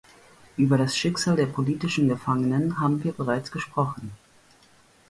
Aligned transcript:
Über 0.57 0.79
das 0.79 0.97
Schicksal 0.97 1.35
der 1.35 1.45
politischen 1.45 2.07
Gefangenen 2.09 2.79
haben 2.79 3.03
wir 3.03 3.11
bereits 3.13 3.51
gesprochen. 3.51 4.11